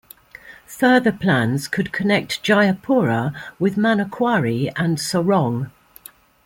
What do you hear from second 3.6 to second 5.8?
Manokwari and Sorong.